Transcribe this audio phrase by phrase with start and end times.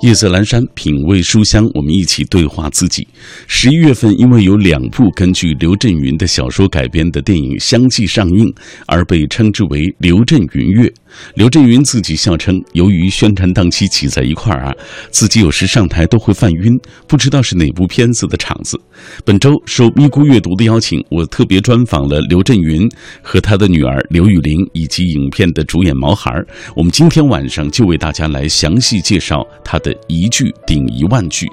[0.00, 3.06] 夜色阑珊，品味书香，我们一起对话自己。
[3.46, 8.50] 十一月份，因为有两部根据刘震云的小说改编的电影相继上映，
[8.86, 10.90] 而被称之为“刘震云月”。
[11.34, 14.72] 刘震云自己笑称，由于宣传档期挤在一块儿啊，
[15.10, 18.80] 自己有时上台都会犯晕，不知道是哪部片子的场子。
[19.22, 22.88] 本周受咪咕阅读的邀请，我特别专访了刘震云
[23.20, 26.46] 和他的女儿刘雨玲，以及影片的主演毛孩儿。
[26.74, 29.89] 我们今天晚上就为大家来详细介绍他的。
[30.06, 31.50] 一句顶一万句。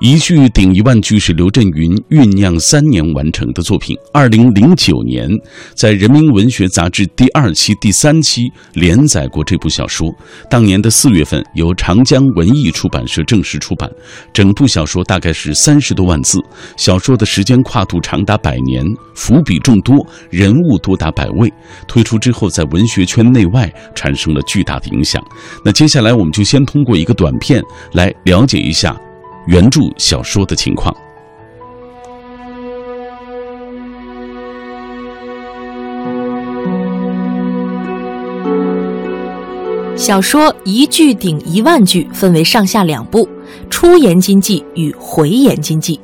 [0.00, 3.94] 一句顶一万句是刘震云酝酿三年完成的作品。
[4.14, 5.28] 二零零九年，
[5.74, 10.10] 在《人民文学》杂志第二期、第三期连载过这部小说。
[10.48, 13.90] 当年的四月份，由长江文艺出版社正式出版。
[14.32, 16.38] 整部小说大概是三十多万字，
[16.78, 18.82] 小说的时间跨度长达百年，
[19.14, 19.94] 伏笔众多，
[20.30, 21.52] 人物多达百位。
[21.86, 25.22] 推出之后，在文学圈内外产生了巨大的影响。
[25.62, 27.62] 那接下来，我们就先通过一个短片
[27.92, 28.98] 来了解一下。
[29.50, 30.96] 原著小说的情况。
[39.96, 43.28] 小说一句顶一万句，分为上下两部：
[43.68, 45.98] 出言经济与回言经济。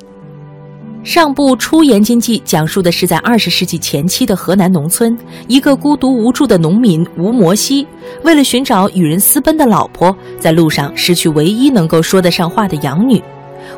[1.05, 7.87] 上部《出言经济》讲述的是在二十世纪前期的河南农村，一个孤独无助的农民吴摩西，
[8.25, 13.23] 为了寻找与人私奔的老婆，在路上失去唯一能够说得上话的养女。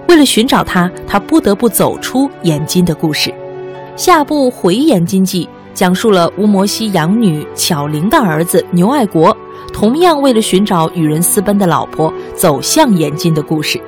[0.09, 3.31] 为了寻找他，他不得不走出眼金的故事。
[3.95, 9.37] 下部《回眼金记》讲述了吴摩西养女巧玲的儿子牛爱国，
[9.71, 13.79] 同样为了寻找与人私奔的老婆，走向眼金的故事。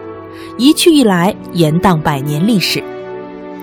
[0.60, 2.84] 一去一来，延宕百年历史。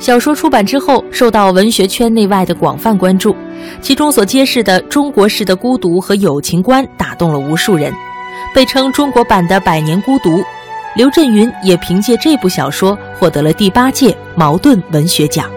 [0.00, 3.36] 小说出版之后，受到文学圈内外的广泛关注，
[3.80, 7.94] 其中所揭示的中国式的孤独和友情观打动了无数人，
[8.52, 10.30] 被称中国版的《百年孤独》。
[10.96, 15.48] 刘震云也凭借这部小说获得了第八届茅盾文学奖。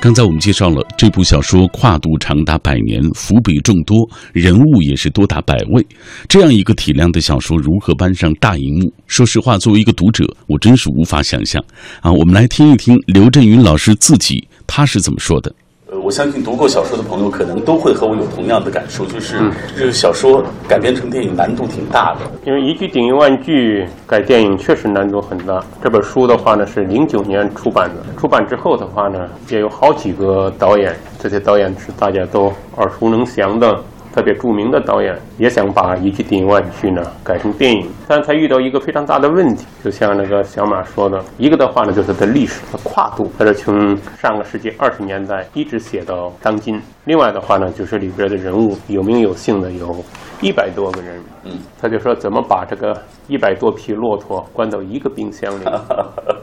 [0.00, 5.86] 刚才我们介绍了这部小说跨度长达百年，伏笔众多，人物也是多达百位。
[6.26, 8.90] 这样一个体量的小说如何搬上大荧幕？
[9.06, 11.62] 说实话，作为一个读者，我真是无法想象。
[12.00, 15.54] 啊，我们来听一听刘震云老师自己他是怎么说的。
[15.92, 22.20] 呃，我相信读过小说的朋友可能都会和我有同样的感受，就是这个小说改编成电影难度挺大的。
[22.46, 25.60] 因为一句顶一万句改电影确实难度很大。
[25.82, 33.82] 这本书的话呢是零九年出版的，出版之后的话呢也有好几个导演，这些导演是大家都耳熟能详的。
[34.12, 49.96] 特别著名的导演也想把一句顶一万句呢改成电影，但他遇到一个非常大的问题，就像那个小马说的，一个的话呢就是它历史的跨度，它是从上个世纪二十年代一直写到当今；另外的话呢就是里边的人物有名有姓的有
[50.40, 55.64] 一百多个人，嗯，他就说怎么把这个一百多匹骆驼关到一个冰箱里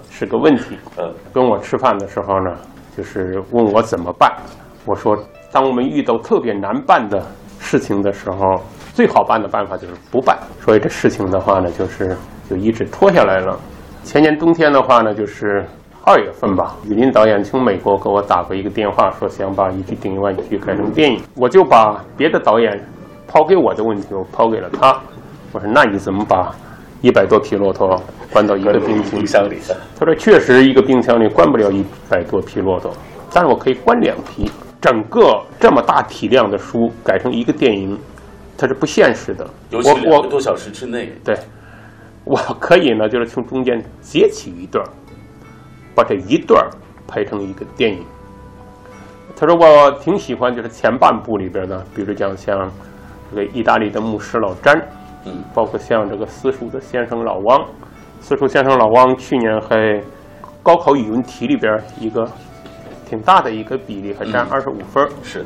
[0.09, 0.77] 是个问题。
[0.95, 2.55] 呃， 跟我吃饭的时候呢，
[2.95, 4.31] 就是问我怎么办，
[4.85, 5.17] 我说
[5.51, 7.21] 当我们遇到特别难办的。
[7.59, 8.61] 事情的时候，
[8.93, 10.37] 最好办的办法就是不办。
[10.61, 12.15] 所以这事情的话呢，就是
[12.49, 13.59] 就一直拖下来了。
[14.03, 15.65] 前年冬天的话呢，就是
[16.05, 21.21] 二月份吧，雨林导演从美国给我打过一个电话，说想把一句顶一万句改成电影。
[21.35, 22.81] 我就把别的导演
[23.27, 24.97] 抛给我的问题，我抛给了他。
[25.53, 26.53] 我说：“那你怎么把
[27.01, 27.99] 一百多匹骆驼
[28.31, 29.57] 关到一个冰箱里？”
[29.97, 32.91] 他说：“确实，一个冰箱里关不了一百多匹骆驼，
[33.33, 37.97] 但是我可以关两匹。”整个这么大体量的书改成一个电影，
[38.55, 39.47] 它是不现实的。
[39.71, 41.11] 尤其两个多小时之内。
[41.23, 41.35] 对，
[42.23, 44.85] 我可以呢，就是从中间截取一段，
[45.95, 46.63] 把这一段
[47.07, 48.05] 拍成一个电影。
[49.35, 52.71] 他说我挺喜欢，就是前半部里边呢，比如讲像
[53.31, 54.79] 这个意大利的牧师老詹，
[55.25, 57.65] 嗯，包括像这个私塾的先生老汪，
[58.19, 60.01] 私塾先生老汪去年还
[60.61, 62.27] 高考语文题里边一个。
[63.07, 65.45] 挺大的一个比例，还占二十五分是，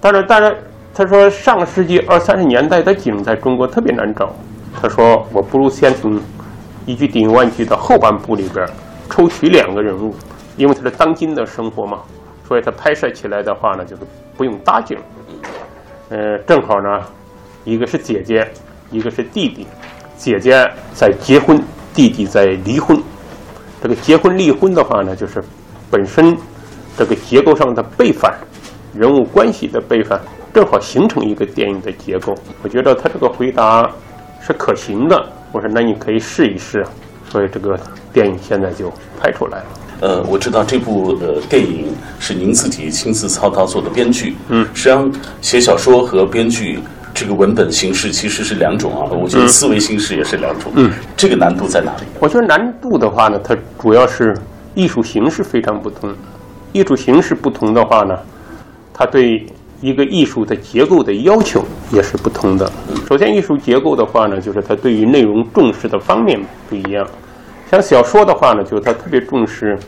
[0.00, 0.56] 但是，但是，
[0.94, 4.34] 他说上个世纪二三十年代的景在中国特别难找。
[4.80, 6.18] 他说我不如先从
[6.86, 8.66] 一句顶一万句的后半部里边
[9.10, 10.14] 抽取两个人物，
[10.56, 11.98] 因为他是当今的生活嘛，
[12.48, 14.02] 所以他拍摄起来的话呢，就是
[14.36, 14.98] 不用搭景。
[16.08, 17.06] 呃，正好呢，
[17.64, 18.50] 一个是姐姐，
[18.90, 19.66] 一个是弟弟。
[20.16, 21.62] 姐姐在结婚，
[21.94, 22.98] 弟弟在离婚。
[23.82, 25.42] 这个结婚离婚的话呢，就是
[25.90, 26.36] 本身。
[26.96, 28.34] 这个结构上的背反，
[28.94, 30.20] 人物关系的背反，
[30.52, 32.34] 正好形成一个电影的结构。
[32.62, 33.90] 我觉得他这个回答
[34.40, 35.26] 是可行的。
[35.52, 36.84] 我说那你可以试一试。
[37.30, 37.78] 所以这个
[38.12, 39.64] 电影现在就拍出来了。
[40.00, 41.86] 呃，我知道这部呃电影
[42.18, 44.36] 是您自己亲自操刀做的编剧。
[44.50, 45.10] 嗯，实际上
[45.40, 46.78] 写小说和编剧。
[47.14, 50.72] 这个文本形式其实是两种啊，我觉得思维形式也是两种。
[50.74, 52.04] 嗯，这个难度在哪里？
[52.18, 54.34] 我觉得难度的话呢，它主要是
[54.74, 56.10] 艺术形式非常不同。
[56.72, 58.18] 艺术形式不同的话呢，
[58.92, 59.46] 它对
[59.80, 62.70] 一个艺术的结构的要求也是不同的。
[63.08, 67.06] 首先，艺术结构的话呢，就是它对于内容重视的方面不一样。
[67.70, 69.78] 像小说的话呢，就是它特别重视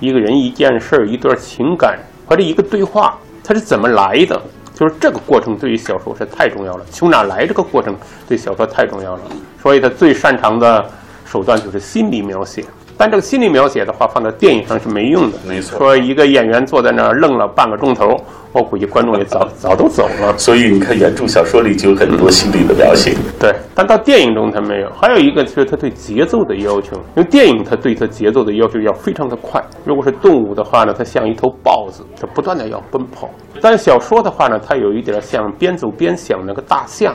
[0.00, 4.40] 一个人、一件事儿、一段情感或者一个对话，它是怎么来的。
[4.74, 7.94] 就是这个过程对于小说是太重要了，从哪来这个过程
[8.26, 9.22] 对小说太重要了，
[9.62, 10.84] 所以他最擅长的
[11.26, 12.64] 手段就是心理描写。
[13.02, 15.36] 但这个心理描写的话，放在电影上是没用的。
[15.44, 18.16] 没错，说一个演员坐在那儿愣了半个钟头，
[18.52, 20.38] 我估计观众也早 早都走了。
[20.38, 23.12] 所以你看，原著小说里就有很多心理的描写。
[23.40, 24.90] 对，但到电影中它没有。
[24.90, 29.60] 还有一个就是他对节奏的要求，因为电影它对它节奏的要求要非常的快。
[29.84, 33.28] 如果是动物的话呢，它像一头豹子，它不断的要奔跑。
[33.60, 37.12] 但小说的话呢，它有一点像边走边想那个大象，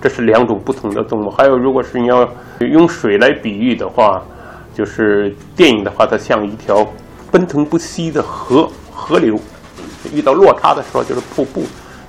[0.00, 1.28] 这是两种不同的动物。
[1.28, 2.28] 还有，如果是你要
[2.60, 4.22] 用水来比喻的话。
[4.74, 6.86] 就是电影的话，它像一条
[7.30, 9.38] 奔腾不息的河河流，
[10.12, 11.62] 遇到落差的时候就是瀑布；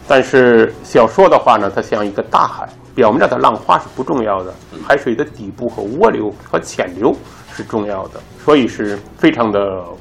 [0.08, 4.54] 但是小说的话呢，它像一个大海，表面的浪花是不重要的，
[4.88, 7.14] 海水的底部和涡流和潜流
[7.54, 9.60] 是重要的，所以是非常的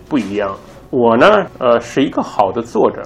[0.08, 0.56] 不一样。
[0.90, 1.26] 我呢，
[1.58, 3.02] 呃，是一个好的作者。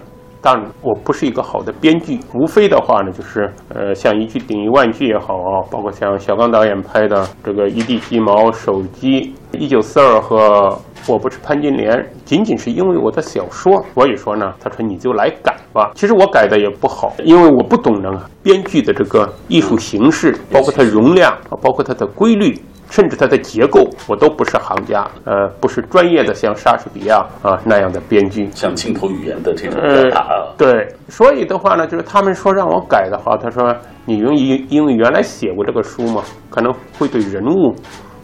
[0.46, 15.92] 但我不是一个好的编剧，无非的话呢，就是呃，像一句顶一万句也好啊，包括像小刚导演拍的这个一地鸡毛、手机、一九四二和我不是潘金莲，仅仅是因为我的小说，所以说呢，他说你就来改吧。
[15.94, 18.10] 其实我改的也不好，因为我不懂呢
[18.42, 22.60] 编剧的这个艺术形式，包括它容量，包括它的规律。
[22.90, 30.26] 甚至它的结构，我都不是行家，呃，不是专业的，像莎士比亚啊那样的编剧，像镜头语言的这种表达。
[30.56, 34.36] 对，所以的话呢，就是他们说让我改的话，他说你因为
[34.68, 37.74] 因为原来写过这个书嘛，可能会对人物，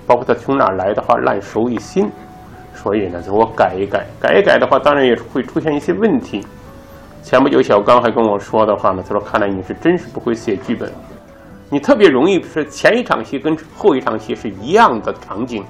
[0.06, 2.08] 包括他从哪来的话烂熟于心，
[2.74, 6.46] 所以呢，就我改一改，改一改的话，当然也会出现一些问题。
[7.22, 10.90] 前不久小刚还跟我说的话呢，他说看来你是真是不会写剧本。
[11.72, 15.62] 你特别容易是前一场戏跟后一场戏是一样的场景，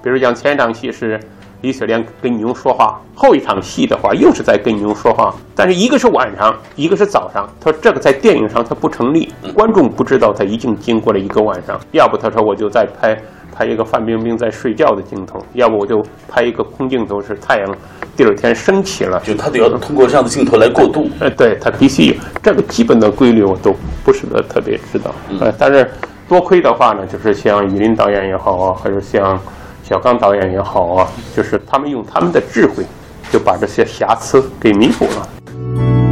[0.00, 1.18] 比如讲前一场戏是
[1.62, 7.48] 李雪莲跟牛说话，后一场戏的话又是在跟牛说话，但是一个是晚上，一个是早上。
[7.60, 11.80] 他说这个在电影上它不成立，观众不知道他已经经过了一个晚上。
[11.90, 13.20] 要不他说我就在拍。
[13.54, 17.76] 拍一个范冰冰在睡觉的镜头，要不我就拍一个空镜头，是太阳
[18.16, 21.08] 第二天升起了，就他得要通过这样的镜头来过渡。
[21.20, 23.74] 呃，对他必须有这个基本的规律，我都
[24.04, 25.14] 不是的特别知道。
[25.38, 25.88] 呃，但是
[26.28, 29.40] 多亏的话呢，就是像雨林导演也好啊，还是像
[29.82, 32.84] 小刚导演也好啊，就是他们用他们的智慧，
[33.30, 36.03] 就把这些瑕疵给弥补了。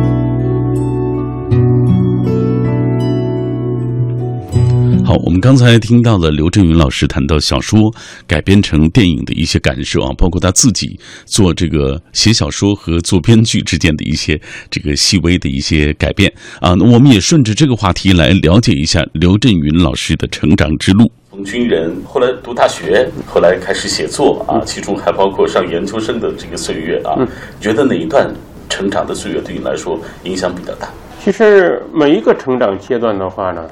[5.25, 7.79] 我们刚才听到了刘震云老师谈到小说
[8.27, 16.75] 改编成电影的一些感受啊，包括他自己做这个写小说和做编剧之间的一些这个细微的一些改变啊。
[16.75, 21.11] 那我们也顺着这个话题来了解一下刘震云老师的成长之路。
[21.31, 27.17] 从军人，后来读大学，后来开始写作啊，其中还包括上研究生的这个岁月啊。
[27.61, 28.33] 觉得哪一段
[28.69, 30.89] 成长的岁月对你来说影响比较大？
[31.23, 33.63] 其实每一个成长阶段的话呢。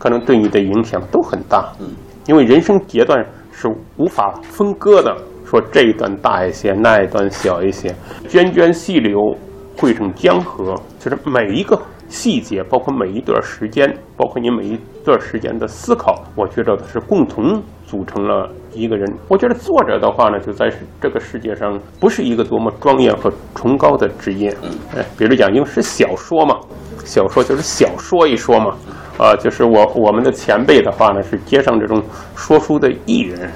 [0.00, 1.86] 可能对你的影响都很大，嗯，
[2.26, 5.14] 因为人生阶段是无法分割的，
[5.44, 7.94] 说这一段大一些，那一段小一些，
[8.26, 9.36] 涓涓细流
[9.76, 11.78] 汇成江河，就是每一个
[12.08, 19.06] 细节，包括每一段时间，包括你每一段时间的思考，我觉得是共同组成了一个人。
[19.28, 24.48] 我觉得作者的话呢，就在这个世界上不是一个多么庄严和崇高的职业，
[24.96, 26.56] 哎，比如讲，因为是小说嘛，
[27.04, 28.74] 小说就是小说一说嘛。
[29.20, 32.02] 啊，就是我我们的前辈的话呢，是街上这种
[32.34, 33.50] 说书的艺人，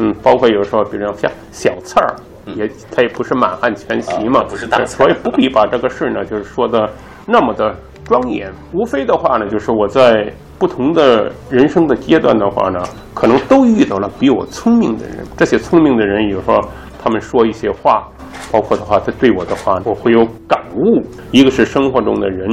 [0.00, 2.16] 嗯，包括有时候，比如像小刺儿，
[2.56, 6.90] 也他也不是满汉全席嘛，不是大，所以不必把这个事儿呢，就是说的
[7.28, 7.72] 那么的
[8.04, 8.52] 庄严。
[8.72, 10.28] 无非的话呢，就是我在
[10.58, 12.82] 不同的人生的阶段的话呢，
[13.14, 15.18] 可能都遇到了比我聪明的人。
[15.36, 16.60] 这些聪明的人有时候
[17.00, 18.08] 他们说一些话，
[18.50, 21.00] 包括的话，他对我的话，我会有感悟。
[21.30, 22.50] 一个是生活中的人。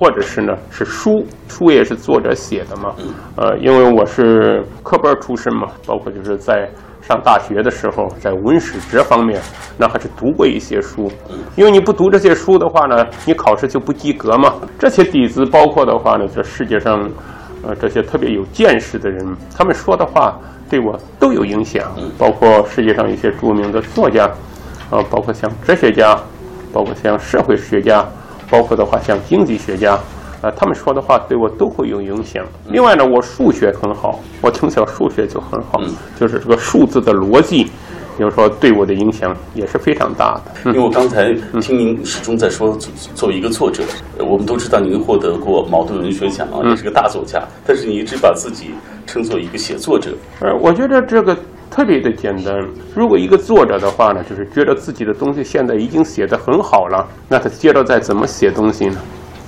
[0.00, 2.94] 或者是呢，是书，书也是作者写的嘛，
[3.36, 6.66] 呃，因为我是科班出身嘛，包括就是在
[7.02, 9.38] 上大学的时候，在文史哲方面，
[9.76, 11.12] 那还是读过一些书，
[11.54, 14.54] 因为你不读这些书的话呢，你考试就不及格嘛。
[14.78, 17.06] 这些底子包括的话呢，这世界上，
[17.62, 20.40] 呃，这些特别有见识的人，他们说的话
[20.70, 24.24] 对我都有影响，包括世界上一些著名的作家，
[24.88, 26.18] 啊，包括像哲学家，
[26.72, 28.02] 包括像社会学家。
[28.50, 29.94] 包括的话，像经济学家，
[30.42, 32.44] 啊，他们说的话对我都会有影响。
[32.68, 35.80] 另外呢，我数学很好，我从小数学就很好，
[36.18, 37.70] 就是这个数字的逻辑。
[38.18, 40.70] 比如说，对我的影响也是非常大的。
[40.72, 42.76] 因为我刚才听您始终在说，
[43.14, 43.82] 作为一个作者，
[44.18, 48.72] 我们都知道您获得过茅盾文学奖啊，你是个大作家，但是你一直把自己
[49.06, 50.10] 称作一个写作者。
[50.40, 51.34] 呃，我觉得这个
[51.70, 52.52] 特别的简单。
[52.94, 58.96] 如果一个作者的话呢，就是觉得自己的东西现在已经写得很好了，那他接着再怎么写东西呢？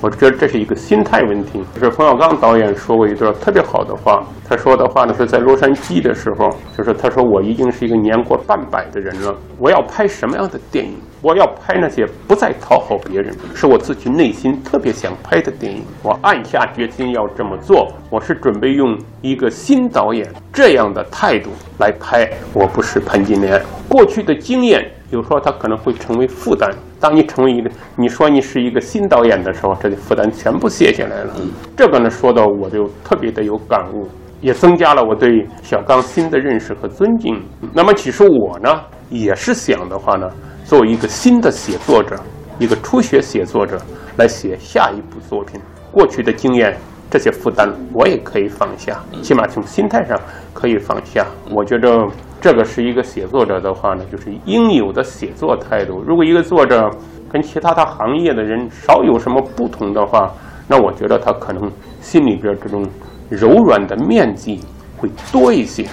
[0.01, 1.63] 我觉得这是一个心态问题。
[1.75, 10.97] 就是冯小刚导演说过一段特别好的话，他说的话呢是在洛杉矶的时候，就是他说我已经是一个年过半百的人了，我要拍什么样的电影？
[11.23, 15.85] 我要拍那些不再讨好别人，是我自己内心特别想拍的电影。
[16.03, 22.29] 我暗下决心要这么做，我是准备用一个新导演这样的态度来拍。
[22.53, 24.85] 我不是潘金莲，过去的经验。
[25.11, 26.69] 有时候他可能会成为负担。
[26.99, 31.35] 当你成为一个，你说你是一个新导演的时候，这些负担全部卸下来了。
[31.77, 34.09] 这个呢，说到我就特别的有感悟，
[34.41, 37.41] 也增加了我对小刚新的认识和尊敬。
[37.75, 40.27] 那么，其实我呢，也是想的话呢，
[40.73, 42.19] 作为一个新的写作者，
[42.59, 43.79] 一个初学写作者
[44.17, 45.61] 来写下一部作品。
[45.91, 46.75] 过去的经验，
[47.11, 50.19] 这些负担我也可以放下，起码从心态上
[50.55, 51.27] 可以放下。
[51.51, 52.09] 我觉得。
[52.41, 56.03] 这个是一个写作者的话呢，就是应有的写作态度。
[56.05, 56.91] 如果一个作者
[57.31, 60.29] 跟其他的行业的人少有什么不同的话，
[60.67, 62.85] 那我觉得他可能心里边这种
[63.29, 64.59] 柔软的面积
[64.97, 65.87] 会多一些。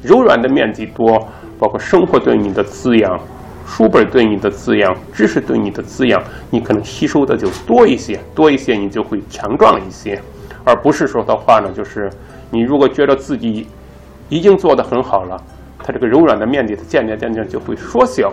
[0.00, 1.18] 柔软的面积多，
[1.58, 3.18] 包括生活对你的滋养，
[3.66, 10.20] 书本对你的滋养，知识对你的滋养，你可能吸收的就多一些，多一些你就会强壮一些，
[10.64, 12.08] 而不是说的话呢，就是
[12.50, 13.66] 你如果觉得自己
[14.28, 15.36] 已经做得很好了。
[15.78, 18.32] 它这个柔软的面积，它渐渐渐渐就会缩小。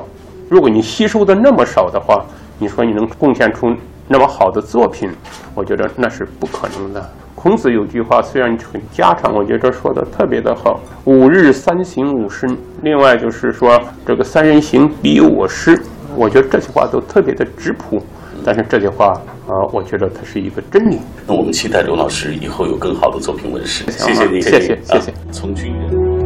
[0.49, 2.23] 如果你吸收的那么少的话，
[2.57, 3.75] 你说你能贡献出
[4.07, 5.09] 那么好的作品，
[5.53, 7.09] 我觉得那是不可能的。
[7.43, 12.49] 孔子有句话，虽然很家常，我觉得说的特别的好：“五日三省吾身。”
[12.83, 15.77] 另外就是说，这个“三人行，必有我师。”
[16.15, 18.01] 我觉得这些话都特别的质朴，
[18.45, 19.07] 但是这句话
[19.45, 20.99] 啊，我觉得它是一个真理。
[21.27, 23.83] 那我们期待刘老师以后有更好的作品问世。
[23.91, 25.13] 谢谢您，谢谢谢谢。
[25.29, 26.22] 从军人。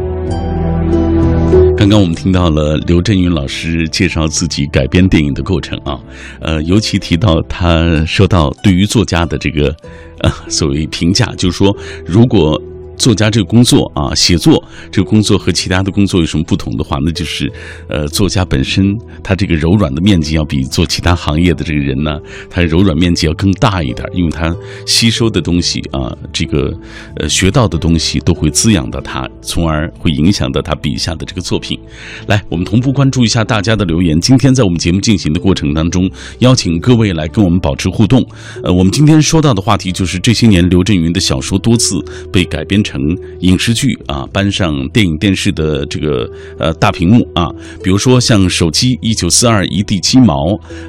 [1.78, 5.96] 刚刚我们听到了刘震云老师介绍自己改编电影的过程啊，
[6.40, 9.72] 呃，尤其提到他说到对于作家的这个
[10.18, 12.60] 呃所谓评价，就是说如果。
[12.98, 17.50] 作家这个工作啊，写作这个工作和其他的工作有什么不同的话，那就是，
[17.88, 18.84] 呃，作家本身
[19.22, 22.18] 他这个柔软的面积要比做其他行业的这个人呢，
[22.50, 24.52] 他柔软面积要更大一点，因为他
[24.84, 26.76] 吸收的东西啊，这个
[27.16, 31.78] 呃学到的东西都会滋养到他，从而会影响到他笔下的这个作品。
[32.26, 34.20] 来，我们同步关注一下大家的留言。
[34.20, 38.20] 今天在我们节目进行的过程当中，邀请各位来跟我们保持互动。
[38.64, 41.94] 呃，我们今天说到的话题就是这些年刘震云的小说多次
[42.32, 42.82] 被改编。
[42.88, 42.98] 成
[43.40, 46.26] 影视剧啊，搬上电影电视的这个
[46.58, 47.46] 呃大屏幕啊，
[47.82, 50.34] 比如说像《手机》《一九四二》《一地鸡毛》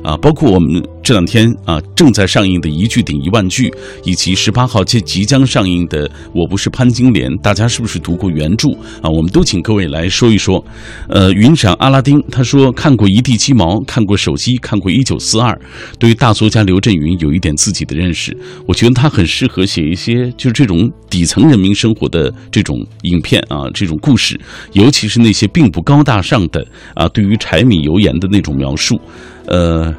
[0.02, 3.70] 啊，包括我们这两天啊正在上映的一句顶一万句，
[4.06, 8.70] 以及十八号即即将上映的《我不是潘金莲》，大家是不是读过原著
[9.02, 9.10] 啊？
[9.10, 10.64] 我们都请各位来说一说。
[11.10, 15.52] 呃，云闪阿拉丁他说看过《一地鸡毛》，看过《手机》，看过《一九四二》，
[16.00, 18.36] 对于大作家刘震云有一点自己的认识。
[18.66, 21.89] 我觉得他很适合写一些就是这种底层人民生。
[21.90, 24.40] 生活的这种影片啊，这种故事，
[24.74, 29.02] 尤其是那些并不高大上的啊，对于柴米油盐的那种描述，
[29.48, 29.92] 呃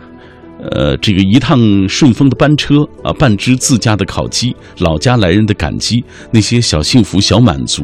[0.71, 7.83] 呃，这个一趟顺风的班车啊，半只自家的烤鸡，老家来人的感激，那些小幸福、小满足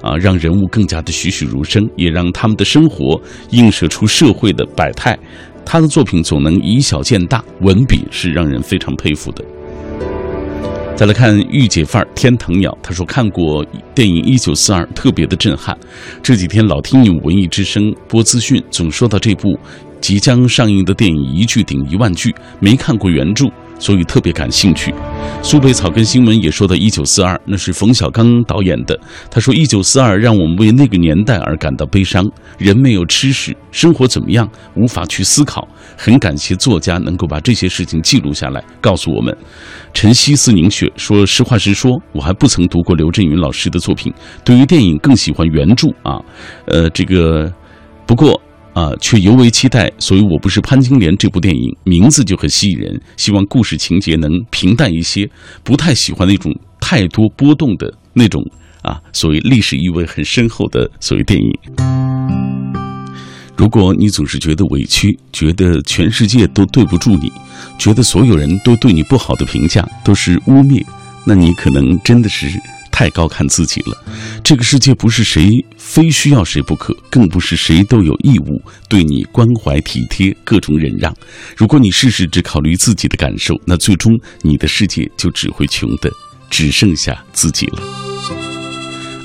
[0.00, 5.18] 啊，让人物更加的栩栩如生，也让他们的生活映射出社会的百态。
[5.66, 9.44] 他的作品总能以小见大，文笔是让人非常佩服的。
[10.98, 13.64] 再来看御姐范儿天堂鸟，他说看过
[13.94, 15.78] 电影《一九四二》，特别的震撼。
[16.20, 19.56] 这几天老听你文艺之声播资讯，总说到这部
[20.00, 23.46] 即将上映的电影一句顶一万句，没看过原著。
[23.78, 24.94] 所以特别感兴趣。
[25.42, 28.98] 苏北草根新闻也说到一九四二，那是冯小刚导演的。
[29.30, 35.66] 他说一九四二让我们为那个年代而感到悲伤，人没有吃食，生活怎么样，无法去思考。
[35.96, 39.36] 很感谢作家能够把这些事情记录下来，告诉我们。
[39.94, 44.12] 晨曦似凝雪说，实话实说，我还不曾读过刘震云老师的作品，
[44.44, 46.20] 对于电影更喜欢原著啊。
[46.66, 47.52] 呃，这个
[48.06, 48.40] 不过。
[48.78, 53.00] 啊，却尤为期待，所以我不是潘金莲这部电影名字就很吸引人。
[53.16, 55.28] 希望故事情节能平淡一些，
[55.64, 58.40] 不太喜欢那种太多波动的那种
[58.82, 61.52] 啊，所谓历史意味很深厚的所谓电影。
[63.56, 67.32] 如果你总是觉得委屈，觉得全世界都对不住你，
[67.80, 70.86] 觉得所有人都对你不好的评价都是污蔑，
[71.26, 72.46] 那你可能真的是
[72.98, 73.96] 太高看自己了。
[74.42, 81.14] 这个世界不是谁非需要谁不可，更不是谁都有义务对你关怀体贴、各种忍让。
[81.56, 86.10] 如果你事事只考虑自己的感受，那最终你的世界就只会穷的
[86.50, 88.07] 只剩下自己了。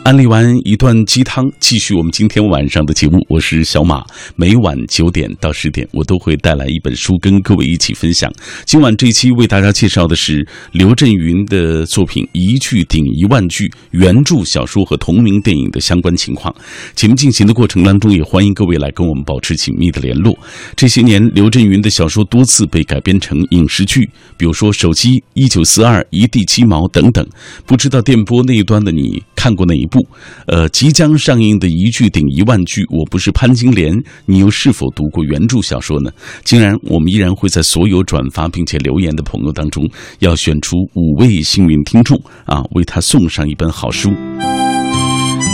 [0.04, 3.26] 安利完一段鸡汤，继续我们今天晚上的节目。
[3.30, 4.04] 我是小马，
[4.36, 8.30] 每晚九点到十点，我都会带来一本书跟各位一起分享。
[8.66, 16.54] 今晚这一期为大家介绍的是刘震云的作品《一句顶一万句》原著小说和同名电影的相关情况。
[16.96, 20.38] 节目进行的过程当中，也欢迎各位来跟我们保持紧密的联络。
[20.76, 27.26] 这些年，刘震云的小说多次被改编成影视剧，比如说《手机》《一九四二》《一地鸡毛》等等。
[27.66, 29.88] 不知道电波那一端的你看过哪一？
[29.94, 30.04] 不，
[30.48, 33.94] 呃，即将上映的一句顶一万句，我不是潘金莲，
[34.26, 36.10] 你又是否读过原著小说呢？
[36.44, 44.10] 竟然，我们依然会在所有转发并且留言的朋友当中，要选出五位幸运听众啊，为他送上一本好书。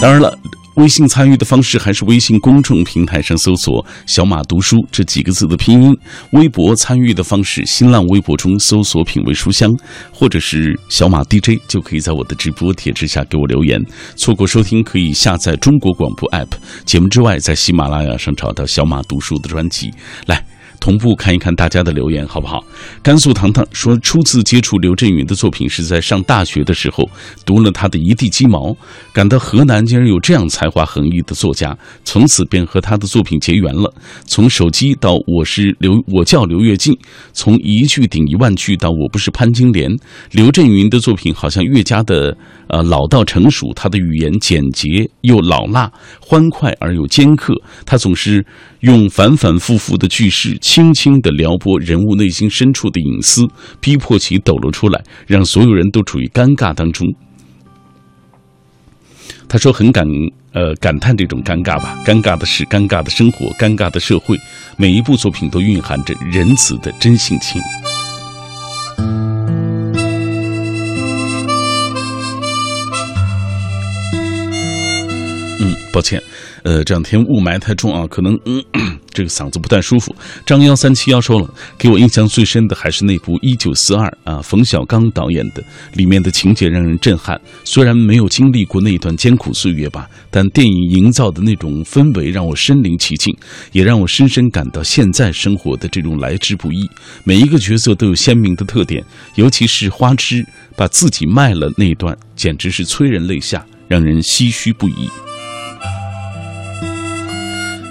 [0.01, 0.39] 当然了。
[0.75, 5.97] 微信参与的方式还是微信公众平台上搜索“小马读书”这几个字的拼音。
[6.31, 9.69] 微博参与的方式，新浪微博中搜索“品味书香”
[10.13, 13.77] 或者是“小马 DJ”，就可以在我的直播帖之下给我留言。
[14.15, 16.49] 错过收听可以下载中国广播 app。
[16.85, 19.91] 节目之外，在喜马拉雅上找到“小马读书”的专辑。
[20.27, 20.45] 来。
[20.79, 22.63] 同步看一看大家的留言，好不好？
[23.03, 27.07] 甘肃糖糖说，初次接触刘震云的作品是在上大学的时候，
[27.45, 28.75] 读了他的一地鸡毛，
[29.13, 33.93] 感到河南竟然有这样才华横溢的作家，从此便和他的作品结缘了。
[34.25, 36.97] 从手机到我是刘，我叫刘跃进，
[37.33, 39.91] 从一句顶一万句到我不是潘金莲，
[40.31, 42.35] 刘震云的作品好像越加的
[42.69, 47.53] 呃老道成熟，他的语言简洁又老辣，欢快而又尖刻，
[47.85, 48.45] 他总是。
[48.79, 53.43] 用反反复复的句式，轻轻地撩拨人物内心深处的隐私，
[53.81, 57.07] 逼迫其抖露出来，让所有人都处于尴尬当中。
[59.47, 60.05] 他说：“很感
[60.53, 64.37] 呃感叹这种尴尬吧，尴尬的是尴尬的生活，尴尬的社会。
[64.77, 67.59] 每一部作品都蕴含着仁慈的真性情。”
[75.61, 76.21] 嗯，抱歉。
[76.63, 78.63] 呃，这两天雾霾太重啊，可能嗯，
[79.13, 80.15] 这个嗓子不太舒服。
[80.45, 87.39] 张幺三七幺说了，给我印象最深的还是那部《一九四二》啊，冯小刚导演的，里面的情节让人震撼。
[87.63, 93.35] 虽然没有经历过那段艰苦岁月吧，但电影营造的那种氛围让我身临其境，
[93.71, 96.89] 也让我深深感到现在生活的这种来之不易。
[97.23, 99.03] 每一个角色都有鲜明的特点，
[99.35, 100.45] 尤其是花痴
[100.75, 105.09] 把自己卖了那段，简直是催人泪下，让人唏嘘不已。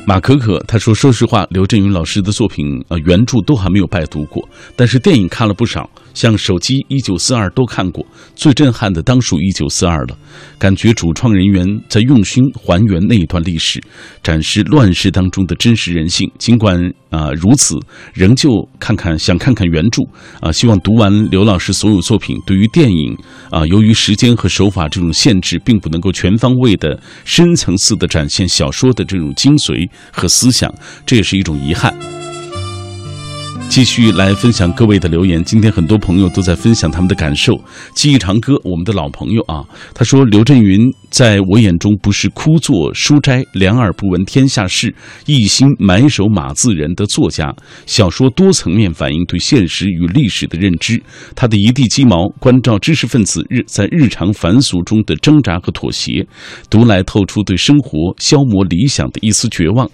[0.09, 4.43] 马可可他说：“说实话，刘震云老师的作品，呃，原著都还没有拜读过，
[4.75, 8.05] 但是电影看了不少，像《手机》《一九四二》都看过。
[8.35, 10.19] 最震撼的当属《一九四二》了，
[10.59, 13.81] 感觉主创人员在用心还原那一段历史，
[14.21, 16.29] 展示乱世当中的真实人性。
[16.37, 16.77] 尽管
[17.11, 17.77] 啊如此，
[18.15, 18.51] 仍旧
[18.81, 20.03] 看看想看看原著
[20.41, 23.17] 啊，希望读完刘老师所有作品，对于电影
[23.51, 30.75] 啊，由于时间和手法这种限制，并不能够全方位的、深层次的展现小说的这种精髓。”和思想，
[31.07, 32.18] 这也是一种遗憾。
[33.69, 35.45] 继续来分享各位的留言。
[35.45, 37.55] 今天很多朋友都在分享他们的感受。
[37.95, 39.63] 记忆长歌，我们的老朋友啊，
[39.95, 44.93] 他说：“刘震云在我眼中不是枯坐书斋、两耳不闻天下事、
[45.27, 47.55] 一心埋首码字人的作家。
[47.87, 51.01] 小说多层面反映对现实与历史的认知。
[51.37, 56.27] 他的一地鸡毛，关照知识分子日在日常凡俗中的挣扎和妥协，
[56.69, 59.89] 读来透出对生活消磨理想的一丝绝望。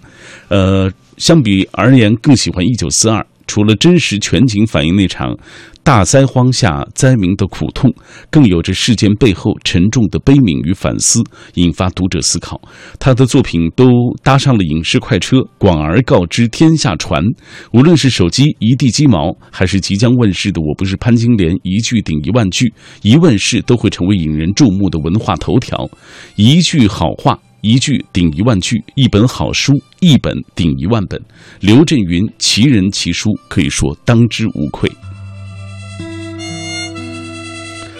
[0.47, 5.35] 呃，相比而言，更喜欢一九四二。”除了真实全景反映那场
[5.83, 7.93] 大灾荒下灾民的苦痛，
[8.31, 11.21] 更有着事件背后沉重的悲悯与反思，
[11.53, 12.59] 引发读者思考。
[12.99, 13.85] 他的作品都
[14.23, 17.23] 搭上了影视快车，广而告之天下传。
[17.71, 25.87] 无论是手机一地鸡毛，还是即将问世的《我不是潘金莲》，一句顶一万句，一问世都会成为引人注目的文化头条。
[26.35, 27.39] 一句好话。
[27.65, 31.19] 一句顶一万句，一本好书，一本顶一万本。
[31.61, 34.87] 刘震云奇人奇书，可以说当之无愧。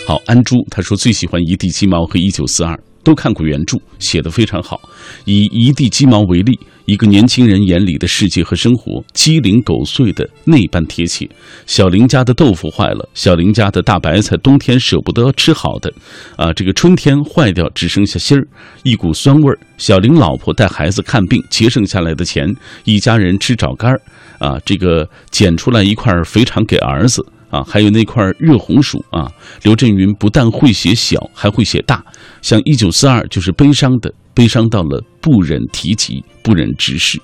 [0.06, 2.80] 好，安珠他说最喜欢一地鸡毛和一九四二。
[3.06, 4.82] 都看过原著，写得非常好。
[5.24, 11.30] 以一地鸡毛为例，一个年轻人眼里的世界和生活，鸡零狗碎的那般贴切。
[11.68, 15.94] 小林家的豆腐坏了，小林家的大白菜冬天舍不得吃好的，
[16.36, 18.48] 啊，这个春天坏掉只剩下芯儿，
[18.84, 19.58] 一股酸味儿。
[19.78, 22.52] 小林老婆带孩子看病，节省下来的钱，
[22.86, 24.02] 一家人吃枣干儿，
[24.39, 27.24] 啊，这个捡出来一块肥肠给儿子。
[27.56, 29.32] 啊，还有那块热红薯啊！
[29.63, 32.04] 刘震云不但会写小，还会写大。
[32.41, 37.18] 像一九四二就是悲伤的，悲伤到了不忍提及，不忍直视。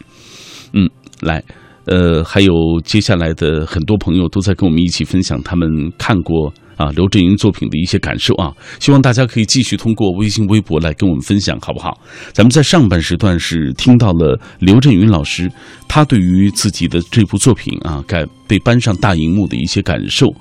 [0.73, 0.89] 嗯，
[1.19, 1.43] 来，
[1.85, 2.53] 呃，还有
[2.85, 5.67] 接下来的很多朋友都在跟我们一起分享他们
[5.97, 6.53] 看过。
[6.81, 11.99] 啊，刘震云作品的一些感受啊，希望大家可以继续通过微信、微博来跟我们分享，好不好？
[12.33, 15.51] 咱们在上半时段是听到了刘震云老师
[15.87, 20.33] 他对于自己的这部作品啊，该被搬上大荧幕的一些感受，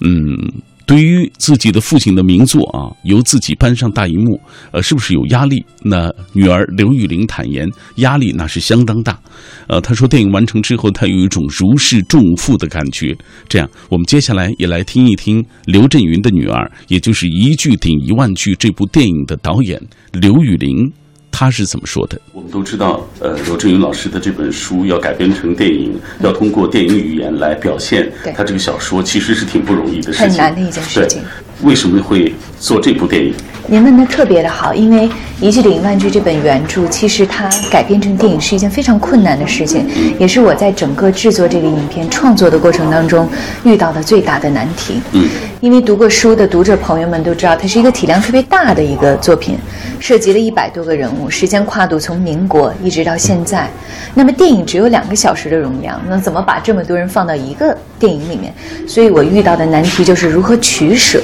[0.00, 0.36] 嗯。
[0.86, 4.38] 对于自己的父亲的名作啊，由自己搬上大荧幕，
[4.70, 5.64] 呃，是不是有压力？
[5.82, 7.66] 那女儿刘玉玲坦言，
[7.96, 9.18] 压力那是相当大。
[9.66, 13.16] 呃，她说电影完成之后，她有一种如释重负的感觉。
[13.48, 19.80] 这样，我们接下来也来听一听刘震云的女儿，也就是《一句顶一万句》这部电影的导演
[20.12, 20.92] 刘玉玲。
[21.36, 22.16] 他是怎么说的？
[22.32, 31.20] 我们都知道，呃，刘震云老师的这本书要改编成电影，要通过电影语言来表现他这个小说，其实是挺不容易的事情，很难的一件事情。
[31.62, 33.34] 为什么会做这部电影？
[33.66, 35.08] 您问的特别的好，因为
[35.40, 43.28] 《一句顶一万句》这本原著，其实它改编成电影是一件非常困难的事情，也是我在整个制作这个影片创作的过程当中
[43.64, 45.00] 遇到的最大的难题。
[45.12, 45.26] 嗯，
[45.60, 49.56] 因为读过书的读者朋友们都知道，它是一个体量特别大的一个作品，
[50.04, 53.70] 涉及了一百多个人物，时间跨度从民国一直到现在。
[54.12, 58.52] 那么电影只有两个小时的容量，那怎么把这么多人放到一个电影里面？
[58.86, 61.22] 所以我遇到的难题就是如何取舍。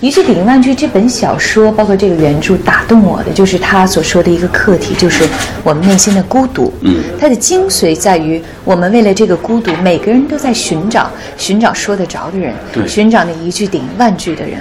[0.00, 5.28] 一句顶一万句，这本小说包括这个原著打动我的，就是他所说的一个课题，就是
[5.62, 6.72] 我们内心的孤独。
[6.80, 12.54] 嗯，它的精髓在于，我们为了这个孤独，每个人都在寻找，寻找说得着的人，
[12.88, 14.58] 寻找那一句顶一万句的人。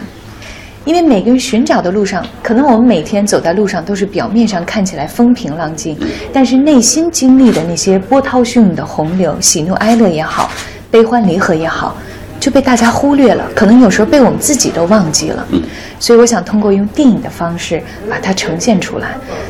[0.89, 5.95] 因为每个人寻找的路上，可能我们每天走在路上都是表面上看起来风平浪静，
[6.33, 10.49] 但是内心经历的那些波涛汹涌的洪流，喜怒哀乐也好，
[10.89, 11.95] 悲欢离合也好。
[12.39, 15.45] 就被大家忽略了，可能有时候被我们自己都忘记了。
[15.51, 15.61] 嗯，
[15.99, 19.09] 所以我想通过用电影的方式把它呈现出来。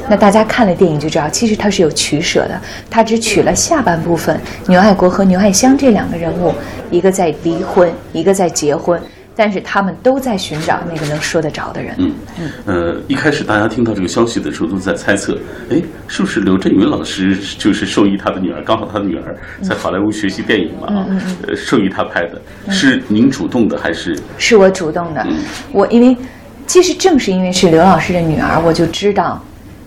[0.09, 2.61] 那大家看了电影就知道，其实它是有取舍的。
[2.89, 6.53] 它只取了下半部分，牛爱国和牛爱香这两个人物，
[6.91, 8.99] 一个在离婚，一个在结婚。
[9.39, 11.95] 但是他们都在寻找那个能说得着的人。
[11.97, 12.51] 嗯嗯。
[12.65, 15.39] 呃，一开始大家听到这个消息的时候，都在猜测，
[15.71, 18.61] 哎，是不是刘震云老师 就是授意他的女儿？
[18.65, 21.07] 刚好他的女儿在好莱坞学习电影嘛，啊，
[21.55, 24.13] 授意他拍的，是您主动的还是？
[24.37, 25.25] 是我主动的。
[25.71, 26.17] 我因为，
[26.67, 29.41] 其实正是因为是刘老师的女儿，我就知道，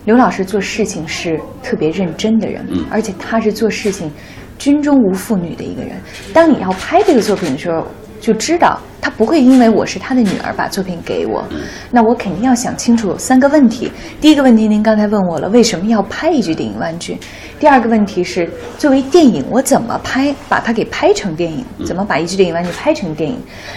[0.07, 4.11] 刘老师做事情是特别认真的人，而且他是做事情
[4.59, 5.91] 军中无妇女的一个人。
[6.33, 7.87] 当你要拍这个作品的时候。
[8.23, 11.45] 就知道他不会因为我是他的女儿把作品给我，
[11.91, 13.91] 那我肯定要想清楚三个问题。
[14.21, 17.19] 第一个问题，您刚才问我了，为什么要拍一句顶一万句？
[17.59, 21.65] 第二个问题是，作为电影，我怎么拍，把它给拍成电影？
[21.85, 23.37] 怎么把一句顶一万句拍成电影？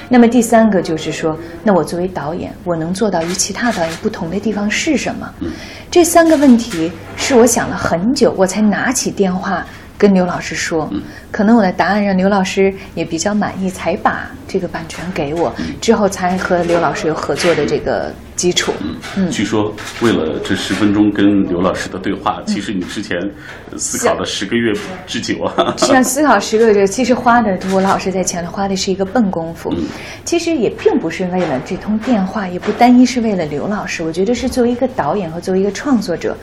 [0.09, 5.27] 那么第三个就是说，那我作为导演，我能做到与其他导演不同的地方是什么？
[5.89, 9.65] 这三个问题是我想了很久，我才拿起电话。
[9.97, 10.91] 跟刘老师说，
[11.31, 18.73] 可能我的答案让刘老师也比较满意，才把这个版权给我，之后才和刘老师有合作的这个基础。
[19.15, 23.17] 嗯，据说为了这十分钟跟刘老师的对话，其实你之前
[23.77, 24.73] 思考了十个月
[25.07, 25.73] 之久啊。
[25.77, 29.73] 是啊，思考十个月，其实花的我老师在前头花的是一个笨功夫。
[30.25, 36.35] 其实也并不是为了这通电话，也不单一是为了刘老师，我觉得是作为一个导演和作为一个创作者。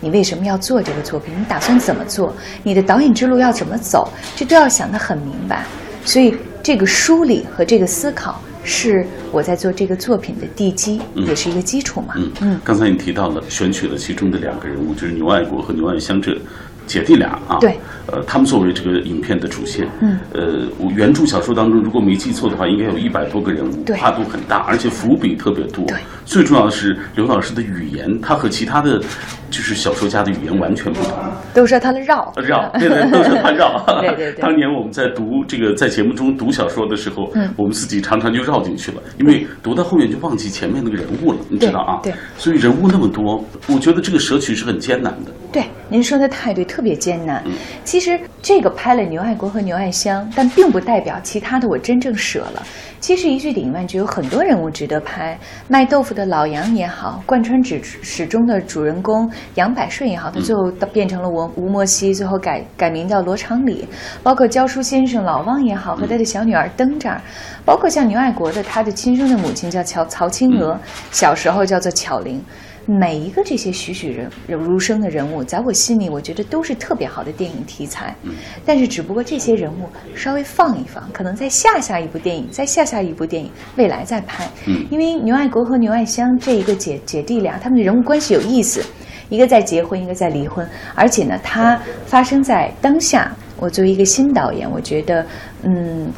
[0.00, 1.32] 你为什么要做这个作品？
[1.38, 2.34] 你打算怎么做？
[2.62, 4.08] 你的导演之路要怎么走？
[4.36, 5.64] 这都要想得很明白。
[6.04, 12.14] 所以，这个梳理和这个思考是我在做这个作品的地基，也是一个基础嘛。
[12.16, 12.60] 嗯嗯。
[12.62, 16.36] 刚才你提到了选取了其中的两个人物，就是牛爱国和牛爱香这
[16.86, 17.58] 姐弟俩啊。
[17.60, 17.76] 对。
[18.06, 19.88] 呃，他们作为这个影片的主线。
[20.00, 20.18] 嗯。
[20.32, 25.84] 呃，我原著小说当中，如果没记错的话，应该有一百多个人物，跨度很大，而且伏笔特别多。
[25.86, 25.96] 对。
[26.26, 28.98] 最重要的是刘老师的语言，他和其他的，
[29.48, 31.12] 就是小说家的语言完全不同。
[31.54, 33.82] 都说他的绕绕，对对，都说他绕。
[34.02, 34.42] 对对对。
[34.42, 42.00] 当年我们在读这个在节目中读小说的时候，嗯，我们自己常常就绕进去了，因为读到后面就忘记前面那个人物了，你知道啊？
[42.02, 42.12] 对。
[42.36, 45.30] 所以人物那么多，我觉得这个舍取是很艰难的。
[45.52, 47.42] 对，您说的太对，特别艰难。
[47.84, 52.62] 其实这个拍了牛爱国和牛爱香，但并不代表其他的我真正舍了。
[52.98, 55.38] 其实一句顶一万句，有很多人物值得拍。
[55.68, 63.86] 卖豆腐的老杨也好，贯穿始始终的主人公杨百顺也好，他最后变成了吴吴莫西，最后改改名叫罗长礼。
[64.22, 67.20] 包括教书先生老汪也好，和他的小女儿灯这儿，
[67.64, 70.76] 包括像牛爱国的他的亲生的母亲叫乔曹青娥，
[71.12, 72.42] 小时候叫做巧玲。
[72.86, 78.14] 每一个这些栩栩人如生的人物，在我心里，我觉得都是特别好的电影题材。
[78.64, 84.48] 但是，只不过这些人物稍微放一放，可能在下下一部电影，在下下一部电影，未来再拍。
[84.88, 88.80] 因为牛爱国和牛爱香这一个姐姐弟俩，他们的人物关系有意思，
[89.28, 93.34] 一个在结婚，一个在离婚，而且呢，它发生在当下。
[93.58, 95.26] 我作为一个新导演，我觉得，
[95.64, 96.08] 嗯。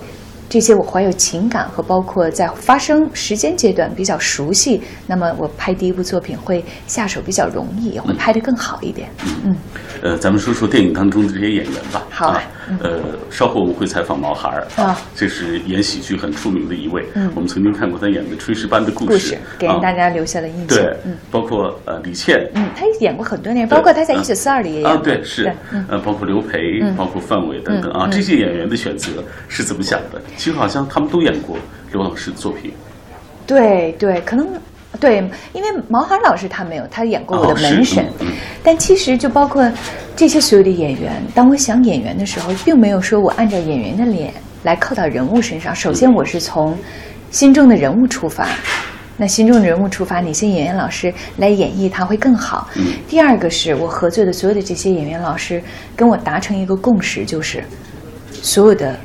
[0.48, 9.10] 这些我怀有情感和包括在发生时间阶段比较熟悉，那么我拍第一部作品会下手比较容易，也会拍得更好一点。
[9.44, 9.54] 嗯，
[10.02, 12.02] 呃，咱们说说电影当中的这些演员吧。
[12.08, 12.40] 好，
[12.82, 12.98] 呃，
[13.30, 17.04] 稍后我们会采访毛孩儿啊，这是演喜剧很出名的一位。
[17.14, 20.66] 嗯，我们曾经看过他演的《炊事班的故事》，给大家留下了印象。
[20.66, 24.90] 对，嗯，包括呃李倩，嗯，他演过很多年，包括他在《一九四二》里也演。
[24.90, 25.52] 啊，对，是，
[25.88, 30.20] 呃，包括刘培，包括范伟等等啊，这些演员的选择是怎么想的？
[30.38, 31.56] 其实好像他们都演过
[31.92, 32.72] 刘老师的作品，
[33.44, 34.48] 对对，可能
[35.00, 35.16] 对，
[35.52, 38.06] 因为毛孩老师他没有，他演过我的门神，
[38.62, 39.68] 但其实就包括
[40.14, 45.74] 这些所有的演员，当我想演员的时候，并没有说我按照演员的脸来扣到人物身上。
[45.74, 46.78] 首先，我是从
[47.32, 48.46] 心中的人物出发，
[49.16, 52.68] 那心中的人物出发，哪些演员老师来演绎他会更好？
[53.08, 55.60] 第二个是我合作的所有的这些演员老师
[55.96, 57.64] 跟我达成一个共识，就是
[58.30, 58.96] 所有的。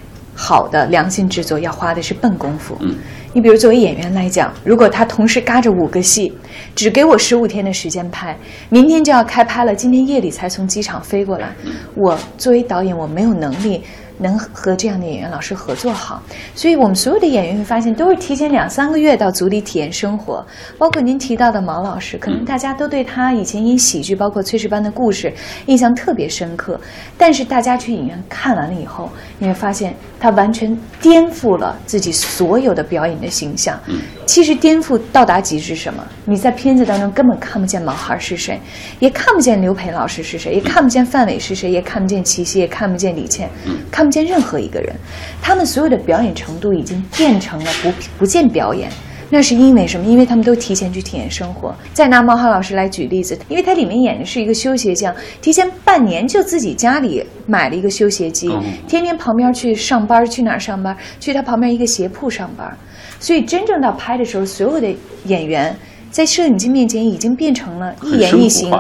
[0.46, 2.76] 好的良心制作要花的是笨功夫。
[2.82, 2.94] 嗯，
[3.32, 6.34] 你比如作为演员来讲，如果他同时嘎着五个戏，
[6.76, 11.48] 只给我十五天的时间拍，明天就要开拍了，今天夜里才从机场飞过来，
[11.96, 13.82] 我作为导演我没有能力。
[14.20, 16.22] 能和这样的演员老师合作好，
[16.54, 20.46] 所以我们所有的演员会发现，都是提前两三个月到组里体验生活。
[20.78, 25.30] 包括您提到的毛老师，可能大家都对他以前演喜剧，包括《炊事班的故事》
[25.66, 26.80] 印象特别深刻。
[27.18, 33.78] 但是大家去影院看完了以后，你会发现他完全颠覆了自己所有的表演的形象。
[34.26, 36.02] 其实颠覆到达极致什么？
[36.24, 38.58] 你在片子当中根本看不见毛孩是谁，
[39.00, 43.50] 也看不见刘培老师是谁，也看不见范伟是谁，也看不见齐溪，也看不见李倩，
[43.92, 44.04] 看。
[44.04, 44.94] 看不见任何一个人，
[45.42, 48.90] 他们所有的表演程度已经变成了不不见表演。
[49.34, 50.06] 那是因为什么？
[50.06, 51.76] 因为他们都提前去体验生活。
[51.92, 58.48] 再拿毛浩老师来举例子，因为他里面演的是一个修鞋匠，提前半年就自己家里买了一个修鞋机，
[58.88, 60.96] 天天旁边去上班，去哪儿上班？
[61.20, 62.78] 去他旁边一个鞋铺上班。
[63.20, 65.76] 所以真正到拍的时候，所有的演员
[66.12, 68.72] 在摄影机面前已经变成了一言一行、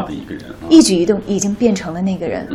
[0.70, 2.48] 一举一动，已经变成了那个人。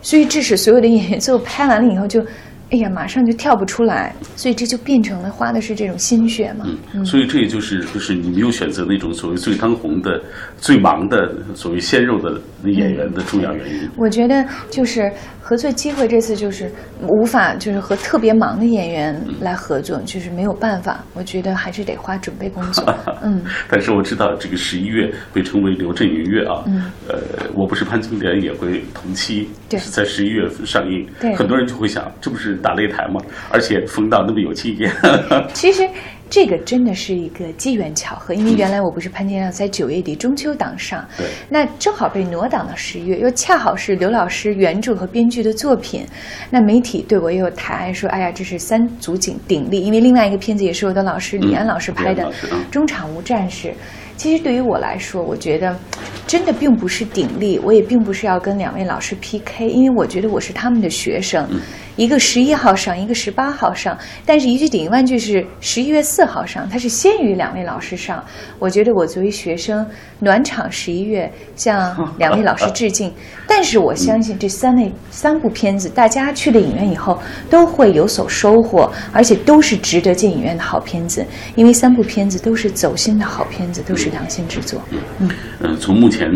[0.00, 2.24] 所以，致使所有的演员最后拍完了以后就。
[2.70, 6.66] 哎呀，马上就跳不出来，所以这就变成了花的是这种心血嘛。
[6.92, 10.20] 嗯，所以这也就是就是你没有选择那种所谓最当红的、
[10.58, 13.88] 最忙的所谓鲜肉的演员的重要原因。
[13.96, 16.68] 我觉得就是合作机会这次就是
[17.00, 21.04] 无法就是和特别忙的演员来合作，就是没有办法。
[21.14, 22.84] 我觉得还是得花准备工作。
[23.22, 26.64] 嗯，但是我知道这个十一月被称为刘震云月啊。
[26.66, 26.90] 嗯。
[27.08, 27.16] 呃，
[27.54, 31.06] 我不是潘金莲也会同期是在十一月份上映。
[31.20, 31.32] 对。
[31.36, 32.55] 很多人就会想，这不是。
[32.62, 34.90] 打擂台嘛，而且冯导那么有气节。
[35.54, 35.88] 其实
[36.28, 46.04] 这个真的是一个机缘巧合，因为原来我不是潘金亮在九月底中秋档上，对，那正好被挪档到十月，又恰好是刘老师原著和编剧的作品，
[46.50, 52.24] 那媒体对我也有抬爱，说哎呀，这是三足鼎鼎立，因为另外一个片子也是我的老师李安老师拍的
[52.70, 53.68] 《中场无战事》。
[54.16, 55.78] 其实对于我来说，我觉得
[56.26, 61.46] 真的并不是鼎立，我也并不是要跟两位老师 PK，因为我觉得我是他们的学生。
[61.96, 68.22] 一个十一号上，一个十八号上，但是一句顶一万句是十一月四号上，它是先于两位老师上。
[68.58, 69.86] 我觉得我作为学生，
[70.20, 73.12] 暖场十一月向 两位老师致敬。
[73.46, 81.24] 但是我相信这三位三部片子，大家去了影院以后都会有所收获，而且都是值得进影院的好片子。
[81.54, 84.80] 因为三部片子都是走心的好片子，都是良心制作。
[84.90, 85.30] 嗯
[85.60, 86.30] 嗯，从目前。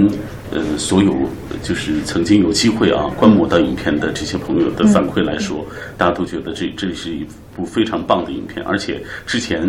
[0.52, 1.14] 呃，所有
[1.62, 5.64] 就是曾经有机会啊观摩到影片的这些朋友的反馈来说，
[5.96, 9.62] 大家都觉得这这是一部非常棒的影片，而且之前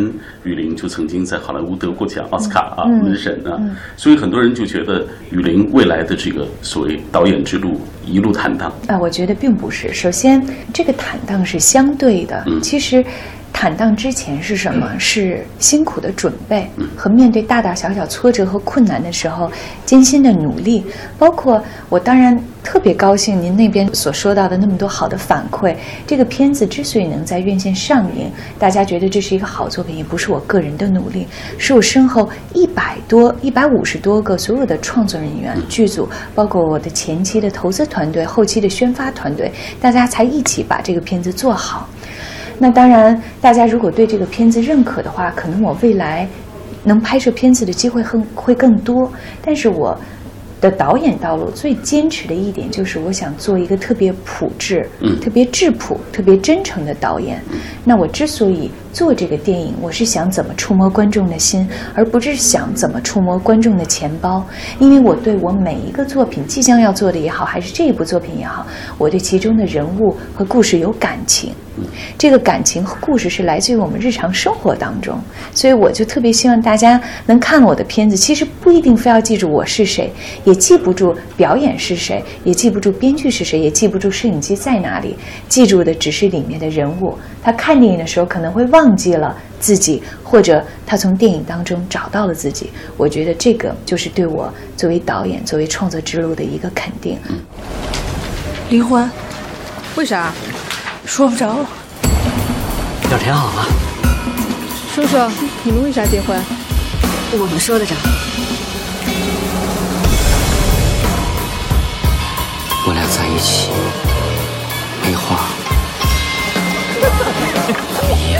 [0.43, 3.61] 雨林就曾经在好莱坞得过奖，奥斯卡啊门神啊，
[3.95, 9.93] 所以很多人就觉得雨林未来的这个所谓导演之路一路坦荡啊，我觉得并不是。
[9.93, 13.05] 首先，这个坦荡是相对的，其实。
[13.53, 14.89] 坦荡之前是什么？
[14.97, 19.51] 是辛苦的准备和面对大大小小挫折和困难的时候
[19.85, 20.83] 艰辛的努力。
[21.19, 25.75] 包括我当然特别高兴您那边所说到的那么多好的反馈。
[26.07, 41.87] 这个片子之所以能在院线上映，大家觉得这是一个好作品，也不是我个人的努力，是我身后一百多、一百五十多个所有的创作人员、剧组，包括我的前期的投资团队、后期的宣发团队，大家才一起把这个片子做好。
[42.63, 46.27] 那当然，大家如果对这个片子认可的话，可能我未来
[46.83, 49.11] 能拍摄片子的机会更会更多。
[49.41, 49.99] 但是我
[50.61, 54.87] 的导演道路最坚持的一点就是，我想做一个特别朴质、
[55.19, 57.41] 特别质朴、特别真诚的导演。
[57.83, 64.45] 那我之所以做这个电影，我是想怎么触摸观众的心，而不是想怎么触摸观众的钱包。
[64.79, 68.65] 因为我对我每一个作品，即将要做的也好，还是这一部作品也好，
[68.97, 71.53] 我对其中的人物和故事有感情。
[72.17, 75.17] 这个感情和故事是来自于我们日常生活当中，
[75.53, 78.15] 所以我就特别希望大家能看我的片子。
[78.15, 80.11] 其实不一定非要记住我是谁，
[80.43, 85.15] 也记不住表演是谁，也记不住编剧是谁，也记不住摄影机在哪里。
[85.47, 87.17] 记住的只是里面的人物。
[87.43, 92.69] 他看电影的时候可能会忘记了自己，或者他从电影当中找到了自己。
[92.97, 97.17] 我觉得这个就是对我作为导演、作为创作之路的一个肯定。
[98.69, 99.09] 离婚？
[99.95, 100.31] 为啥？
[101.05, 101.65] 说不着。
[103.11, 103.65] 要填好了。
[104.93, 105.17] 叔叔，
[105.63, 106.39] 你们为啥结婚？
[107.33, 107.95] 我们说得着。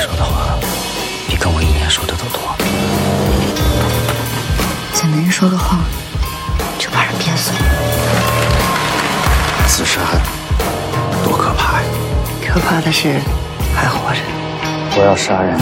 [0.01, 0.57] 说的话，
[1.27, 2.41] 比跟我一年说的都多。
[4.93, 5.77] 在没人说的话，
[6.79, 7.59] 就把人憋死了。
[9.67, 10.01] 自杀
[11.23, 11.87] 多可怕呀！
[12.51, 13.19] 可怕的是
[13.75, 14.21] 还活着。
[14.97, 15.55] 我要杀人，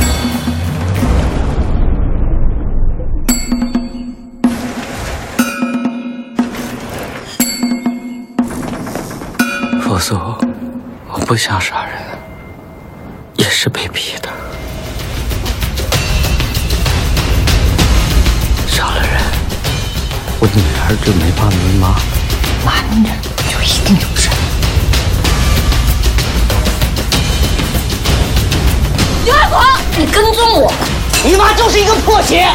[9.81, 10.15] 否则
[11.11, 11.88] 我不想杀人，也
[13.61, 14.29] 是被逼的。
[18.65, 19.19] 杀了人，
[20.39, 21.93] 我女儿就没爸没妈。
[22.63, 23.11] 男人
[23.51, 24.31] 就一定有神。
[29.25, 29.61] 刘爱国，
[29.97, 30.71] 你跟踪我，
[31.25, 32.47] 你妈就是一个破鞋。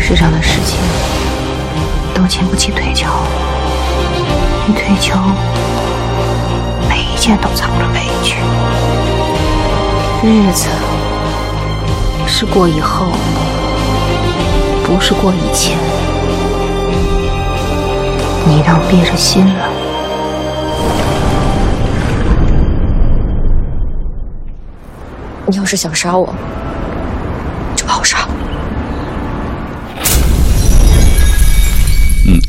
[0.00, 0.78] 世上的事情
[2.14, 3.22] 都经不起推敲，
[4.66, 5.18] 一推敲，
[7.22, 8.34] 一切都藏着悲剧。
[10.24, 10.66] 日子
[12.26, 13.06] 是过以后，
[14.84, 15.78] 不是过以前。
[18.44, 19.68] 你让憋着心了。
[25.46, 26.34] 你要是想杀我，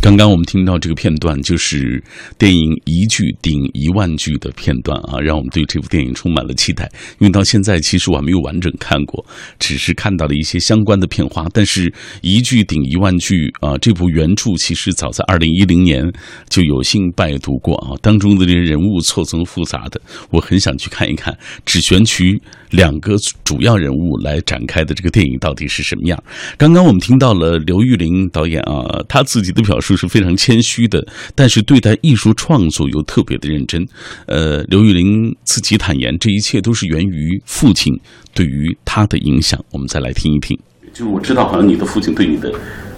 [0.03, 2.03] 刚刚我们听到这个片段，就是
[2.37, 6.91] 电影一句顶一万句的片段啊，让我们对这部电影充满了期待。
[7.19, 9.25] 因为到现在，其实我还没有完整看过，
[9.59, 11.47] 只是看到了一些相关的片花。
[11.53, 11.89] 但是，
[12.19, 16.03] 一句顶一万句啊，这部原著其实早在二零一零年
[16.49, 21.33] 就有幸拜读过啊，当中的这些人物错综复杂的，我很想去看一看。
[21.65, 22.37] 只选取
[22.73, 26.21] 两个主要人物来展开的这个电影到底是什么样？
[26.57, 31.05] 刚刚我们听到了刘玉玲导演啊，他自己的表述是非常谦虚的，
[31.35, 33.87] 但是对待艺术创作又特别的认真。
[34.25, 37.93] 呃，刘玉玲自己坦言，这一切都是源于父亲
[38.33, 39.63] 对于他的影响。
[39.71, 40.57] 我们再来听一听。
[40.91, 42.51] 就我知道，好像你的父亲对你的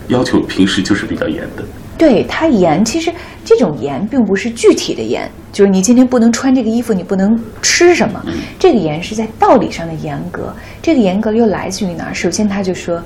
[0.08, 1.64] 要求平时就是比较严的。
[1.98, 3.10] 对他严，其实
[3.46, 8.22] 这种严并不是具体的严，就是你今天不能穿这个衣服，你不能吃什么。
[8.60, 10.54] 这个严是在道理上的严格。
[10.82, 12.14] 这个严格又来自于哪儿？
[12.14, 13.02] 首先，他就说，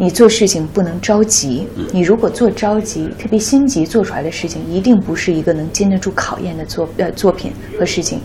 [0.00, 1.68] 你做事情不能着急。
[1.92, 8.18] 你如果做着急，特别心急做出来的事情，一定不是一个能经得住考验的作呃作品和事情。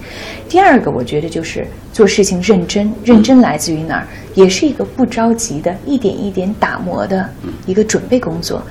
[0.48, 2.90] 第二个，我觉得就是做事情认真。
[3.04, 4.08] 认真来自于哪儿？
[4.36, 7.30] 也是一个不着急的，一点一点打磨的
[7.66, 8.64] 一个准备工作。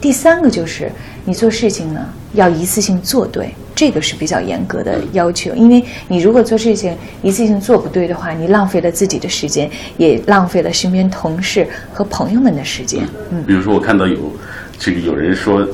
[0.00, 0.90] 第三个就是
[1.24, 2.00] 你做事情呢
[2.32, 5.54] 要一次性做对，这个是比较严格的要求。
[5.54, 13.02] 因为你如果做事情一次性做不对的话，你浪费了自己的时间，也浪费了身边同事和朋友们的时间。
[13.30, 14.32] 嗯，比如说我看到有
[14.78, 15.66] 这个有人说，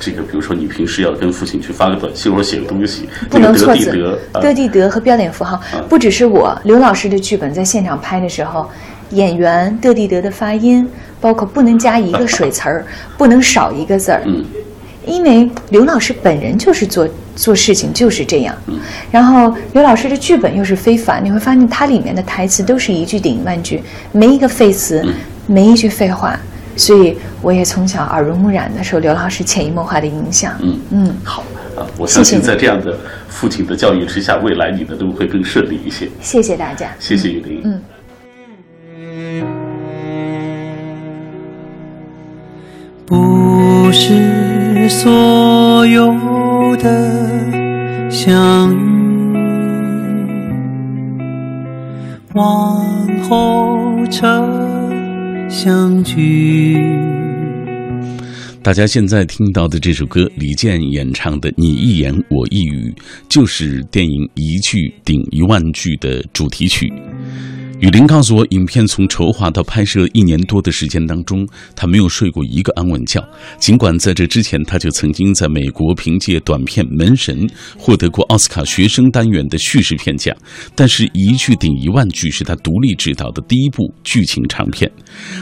[0.00, 8.70] 这个比如说你平时要跟父亲去发个短信或者写个东西，不能错字这个得地得，啊得地得和标点符号，不只是我，刘老师的剧本在现场拍的时候，
[9.10, 10.88] 演员得地得的发音，
[11.24, 12.84] 包括不能加一个水词儿，
[13.16, 14.20] 不能少一个字儿。
[14.26, 14.44] 嗯，
[15.06, 18.54] 因为刘老师本人就是做做事情就是这样，
[19.10, 25.02] 然后刘老师的剧本又是非凡，你会发现它里面的台词都是一句顶一万句，没一个废词，
[25.46, 26.38] 没一句废话，
[26.76, 30.52] 所以我也从小耳濡目染的受刘老师潜移默化的影响。
[30.60, 31.42] 嗯嗯，好
[31.74, 32.94] 啊，我相信在这样的
[33.30, 36.06] 父亲的教育之下，未来你的路会更顺利一些。
[36.20, 37.62] 谢谢大家，谢谢雨林。
[37.64, 37.80] 嗯。
[43.06, 46.10] 不是所有
[46.76, 48.78] 的相遇，
[52.32, 56.78] 往后成相聚。
[58.62, 62.90] 大家现在听到的这首歌，李健演唱的《你一言我一语》，
[63.28, 66.90] 就是电影《一句顶一万句》的主题曲。
[67.84, 73.22] 雨林告诉我，影片从筹划到拍摄一年多的时间当中，他没有睡过一个安稳觉。
[73.58, 77.36] 尽管在这之前，他就曾经在美国凭借短片《门神》
[77.76, 80.34] 获得过奥斯卡学生单元的叙事片奖，
[80.74, 84.90] 但是一句顶一万句是他独立执导的第一部剧情长片。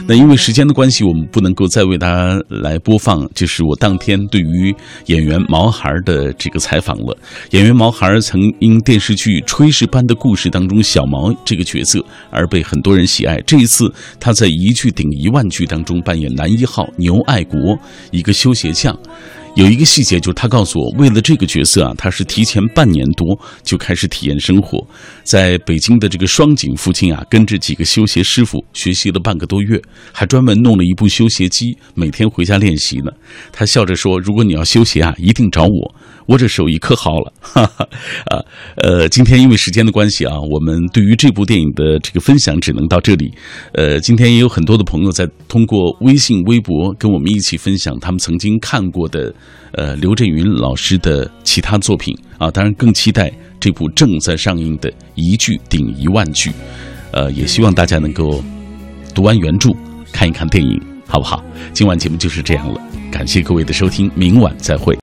[0.05, 4.75] 那因为时间的关系，我们不能够再为大家来播放，就是我当天对于
[5.05, 7.17] 演员毛孩的这个采访了。
[7.51, 12.03] 演员毛孩曾因电视剧《炊事班的故事》当中小毛这个角色。
[12.33, 13.39] 而被很多人喜爱。
[13.41, 17.77] 这一次，他在一句顶一万句当中扮演男一号牛爱国，
[18.11, 18.97] 一个修鞋匠。
[19.55, 24.83] 有一个细节，就是他告诉我，为了这个角色啊，他是提前半年多就开始体验生活，
[25.23, 29.79] 在北京的这个双井附近啊，跟着几个修鞋师傅学习了半个多月，
[30.11, 33.11] 还专门弄了一部修鞋机，每天回家练习呢。
[33.51, 35.95] 他笑着说：“如果你要修鞋啊，一定找我，
[36.25, 37.31] 我这手艺可好了。
[37.39, 37.87] ”哈哈，
[38.31, 38.41] 啊，
[38.77, 43.31] 呃，今天因为时间的关系啊，我们对于这部电影的这个分享只能到这里。
[43.73, 49.31] 呃，今天也有很多的朋友在通过微信、微博跟我们一起分享他们曾经看过的。
[49.73, 56.49] 呃，刘震云老师的其他作品啊，当然更期待这部正在上映的《一句顶一万句》。
[57.11, 58.43] 呃，也希望大家能够
[59.13, 59.69] 读完原著，
[60.11, 61.43] 看一看电影，好不好？
[61.71, 62.81] 今晚节目就是这样了，
[63.11, 64.91] 感谢各位的收听，明晚再会。